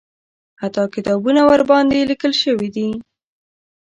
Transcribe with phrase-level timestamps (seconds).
[0.61, 2.89] حتی کتابونه ورباندې لیکل شوي دي.